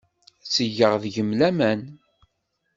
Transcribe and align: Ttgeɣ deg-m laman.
Ttgeɣ 0.43 0.93
deg-m 1.03 1.31
laman. 1.39 1.81